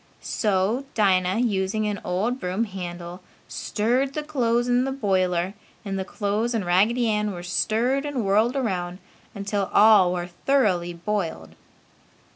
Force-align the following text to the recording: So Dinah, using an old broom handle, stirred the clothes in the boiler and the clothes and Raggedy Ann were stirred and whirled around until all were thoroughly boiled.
So 0.23 0.85
Dinah, 0.95 1.37
using 1.41 1.85
an 1.87 2.01
old 2.03 2.39
broom 2.39 2.63
handle, 2.63 3.21
stirred 3.47 4.15
the 4.15 4.23
clothes 4.23 4.67
in 4.67 4.83
the 4.83 4.91
boiler 4.91 5.53
and 5.85 5.99
the 5.99 6.03
clothes 6.03 6.55
and 6.55 6.65
Raggedy 6.65 7.07
Ann 7.07 7.31
were 7.33 7.43
stirred 7.43 8.03
and 8.03 8.25
whirled 8.25 8.55
around 8.55 8.97
until 9.35 9.69
all 9.71 10.11
were 10.11 10.25
thoroughly 10.25 10.91
boiled. 10.93 11.53